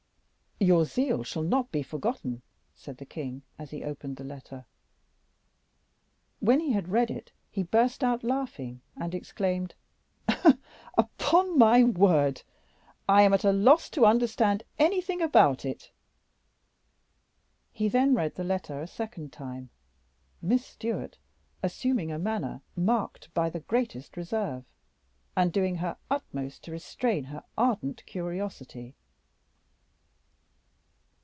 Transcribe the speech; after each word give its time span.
"Your 0.63 0.85
zeal 0.85 1.23
shall 1.23 1.41
not 1.41 1.71
be 1.71 1.81
forgotten," 1.81 2.43
said 2.75 2.97
the 2.97 3.05
king, 3.05 3.41
as 3.57 3.71
he 3.71 3.83
opened 3.83 4.17
the 4.17 4.23
letter. 4.23 4.67
When 6.39 6.59
he 6.59 6.73
had 6.73 6.87
read 6.87 7.09
it 7.09 7.31
he 7.49 7.63
burst 7.63 8.03
out 8.03 8.23
laughing, 8.23 8.81
and 8.95 9.15
exclaimed, 9.15 9.73
"Upon 10.95 11.57
my 11.57 11.83
word, 11.83 12.43
I 13.09 13.23
am 13.23 13.33
at 13.33 13.43
a 13.43 13.51
loss 13.51 13.89
to 13.89 14.05
understand 14.05 14.61
anything 14.77 15.19
about 15.19 15.65
it." 15.65 15.91
He 17.71 17.89
then 17.89 18.13
read 18.13 18.35
the 18.35 18.43
letter 18.43 18.79
a 18.79 18.85
second 18.85 19.33
time, 19.33 19.71
Miss 20.43 20.63
Stewart 20.63 21.17
assuming 21.63 22.11
a 22.11 22.19
manner 22.19 22.61
marked 22.75 23.33
by 23.33 23.49
the 23.49 23.61
greatest 23.61 24.15
reserve, 24.15 24.63
and 25.35 25.51
doing 25.51 25.77
her 25.77 25.97
utmost 26.11 26.61
to 26.65 26.71
restrain 26.71 27.23
her 27.23 27.43
ardent 27.57 28.05
curiosity. 28.05 28.95